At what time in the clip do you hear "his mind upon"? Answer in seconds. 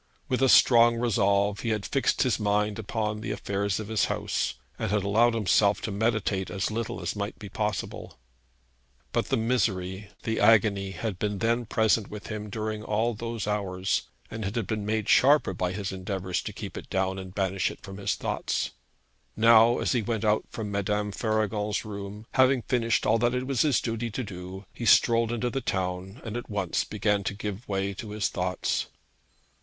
2.23-3.21